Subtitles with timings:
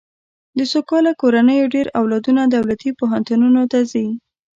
[0.57, 4.07] د سوکاله کورنیو ډېر اولادونه دولتي پوهنتونونو ته ځي.